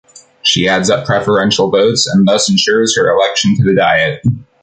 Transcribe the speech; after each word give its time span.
She 0.41 0.67
adds 0.67 0.89
up 0.89 1.05
preferential 1.05 1.69
votes 1.69 2.07
and 2.07 2.27
thus 2.27 2.49
ensures 2.49 2.95
her 2.97 3.11
election 3.15 3.55
to 3.57 3.63
the 3.63 3.75
Diet. 3.75 4.23